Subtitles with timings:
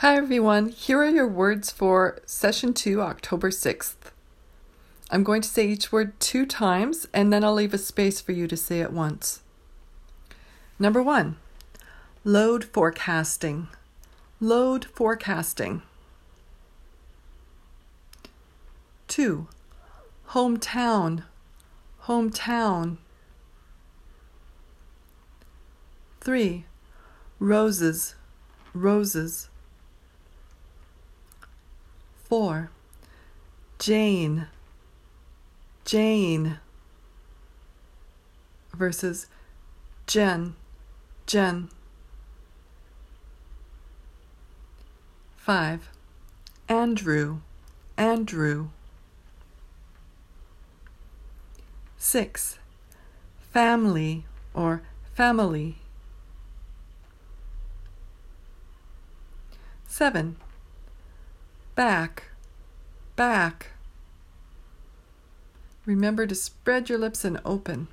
[0.00, 3.96] Hi everyone, here are your words for session 2, October 6th.
[5.10, 8.30] I'm going to say each word two times and then I'll leave a space for
[8.30, 9.42] you to say it once.
[10.78, 11.34] Number 1,
[12.22, 13.66] load forecasting.
[14.38, 15.82] Load forecasting.
[19.08, 19.48] 2,
[20.28, 21.24] hometown.
[22.04, 22.98] Hometown.
[26.20, 26.66] 3,
[27.40, 28.14] roses.
[28.72, 29.48] Roses.
[32.28, 32.70] 4.
[33.78, 34.46] Jane,
[35.84, 36.58] Jane
[38.74, 39.26] versus
[40.06, 40.54] Jen,
[41.26, 41.70] Jen.
[45.36, 45.88] 5.
[46.68, 47.38] Andrew,
[47.96, 48.68] Andrew.
[51.96, 52.58] 6.
[53.50, 54.82] Family or
[55.14, 55.76] family.
[59.86, 60.36] 7
[61.78, 62.24] back,
[63.14, 63.68] back.
[65.86, 67.86] Remember to spread your lips and open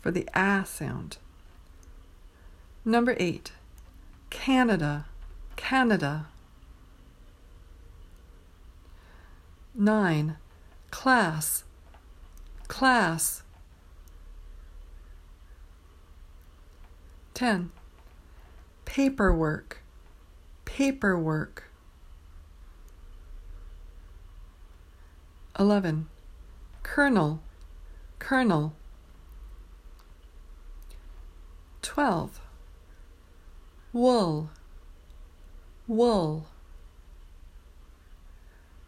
[0.00, 1.18] for the ah sound.
[2.84, 3.52] Number eight,
[4.30, 5.06] Canada,
[5.54, 6.26] Canada.
[9.72, 10.36] Nine,
[10.90, 11.62] class,
[12.66, 13.44] class.
[17.32, 17.70] Ten,
[18.84, 19.82] paperwork,
[20.64, 21.62] paperwork.
[25.58, 26.06] 11.
[26.82, 27.40] Colonel,
[28.18, 28.74] Colonel.
[31.82, 32.40] 12.
[33.92, 34.50] Wool,
[35.86, 36.46] wool.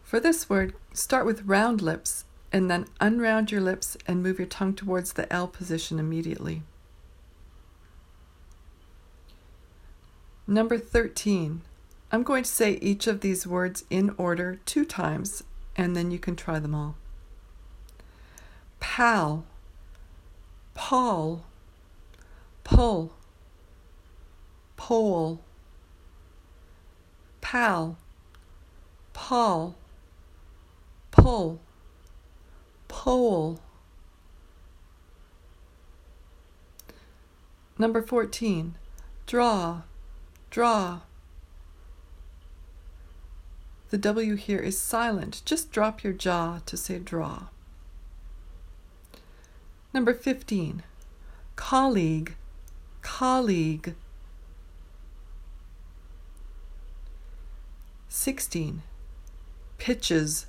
[0.03, 4.49] For this word, start with round lips and then unround your lips and move your
[4.49, 6.63] tongue towards the L position immediately.
[10.47, 11.61] Number 13.
[12.11, 15.45] I'm going to say each of these words in order two times
[15.79, 16.97] and then you can try them all.
[18.81, 19.45] Pal,
[20.75, 21.45] Paul,
[22.65, 23.13] pull,
[24.77, 25.41] pole,
[27.41, 27.97] pal,
[29.13, 29.77] Paul,
[31.13, 31.61] pull,
[32.89, 33.61] pole.
[37.79, 38.75] Number 14,
[39.27, 39.83] draw,
[40.51, 41.01] draw.
[43.91, 45.41] The W here is silent.
[45.47, 47.45] Just drop your jaw to say draw.
[49.95, 50.83] Number 15.
[51.57, 52.35] Colleague.
[53.01, 53.95] Colleague.
[58.09, 58.83] 16.
[59.79, 60.47] Pitches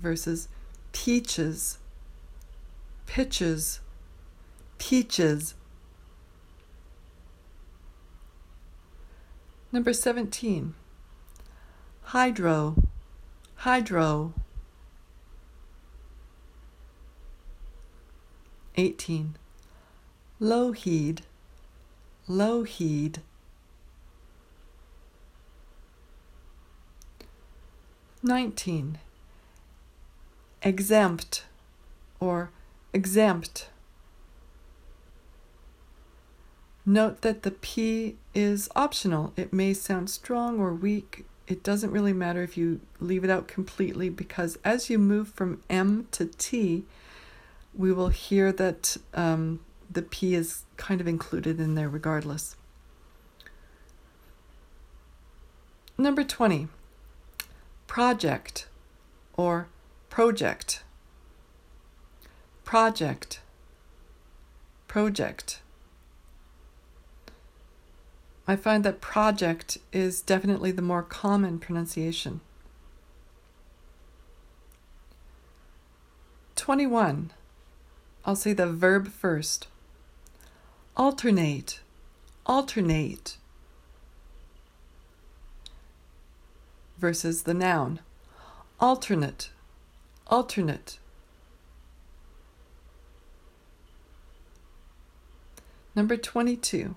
[0.00, 0.48] versus
[0.92, 1.78] peaches.
[3.06, 3.80] Pitches.
[4.78, 5.54] Peaches.
[9.70, 10.74] Number 17
[12.10, 12.74] hydro,
[13.54, 14.34] hydro.
[18.74, 19.36] 18.
[20.40, 21.20] Lougheed,
[22.28, 23.18] Lougheed.
[28.24, 28.98] 19.
[30.62, 31.44] Exempt
[32.18, 32.50] or
[32.92, 33.68] exempt.
[36.84, 39.32] Note that the P is optional.
[39.36, 43.48] It may sound strong or weak it doesn't really matter if you leave it out
[43.48, 46.84] completely because as you move from M to T,
[47.74, 49.58] we will hear that um,
[49.90, 52.54] the P is kind of included in there regardless.
[55.98, 56.68] Number 20,
[57.88, 58.68] project
[59.36, 59.66] or
[60.08, 60.84] project.
[62.64, 63.40] Project.
[64.86, 65.60] Project.
[68.46, 72.40] I find that project is definitely the more common pronunciation.
[76.56, 77.32] 21.
[78.24, 79.68] I'll say the verb first.
[80.96, 81.80] Alternate,
[82.44, 83.36] alternate
[86.98, 88.00] versus the noun.
[88.78, 89.50] Alternate,
[90.26, 90.98] alternate.
[95.96, 96.94] Number 22.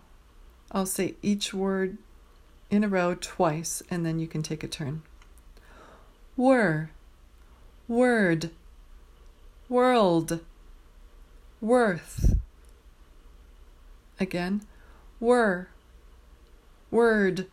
[0.74, 1.98] I'll say each word
[2.72, 5.04] in a row twice, and then you can take a turn.
[6.36, 6.90] Were,
[7.88, 8.50] word,
[9.70, 10.40] world,
[11.62, 12.34] worth.
[14.20, 14.64] Again,
[15.20, 15.68] were,
[16.90, 17.46] word,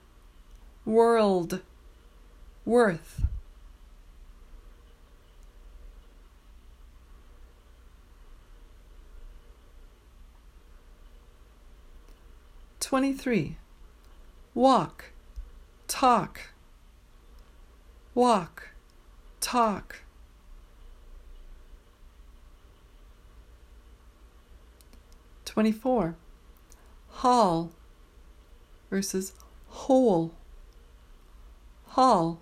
[0.87, 1.61] world,
[2.65, 3.27] worth.
[12.91, 13.57] 23.
[14.53, 15.13] Walk,
[15.87, 16.41] talk,
[18.17, 18.71] walk,
[19.41, 19.99] talk.
[25.45, 26.17] Twenty-four.
[27.11, 27.71] Hall
[28.91, 29.35] versus
[29.69, 30.35] whole.
[31.91, 32.41] Hall,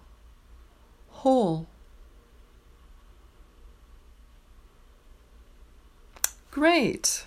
[1.10, 1.66] whole.
[6.50, 7.26] Great.